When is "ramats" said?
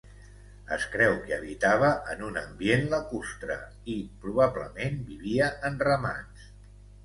5.89-6.53